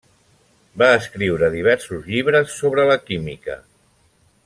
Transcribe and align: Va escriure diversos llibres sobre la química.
Va 0.81 0.87
escriure 1.01 1.49
diversos 1.57 2.09
llibres 2.13 2.57
sobre 2.63 2.89
la 2.93 2.99
química. 3.11 3.61